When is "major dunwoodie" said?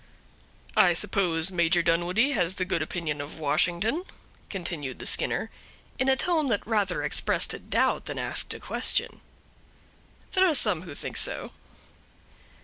1.51-2.31